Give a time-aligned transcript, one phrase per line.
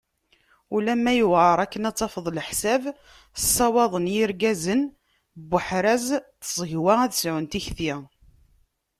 [0.75, 2.83] Ulama yewɛer akken ad tafeḍ leḥsab,
[3.41, 4.91] ssawaḍen yirgazen n
[5.57, 7.93] uḥraz n tẓegwa ad sɛun tikti.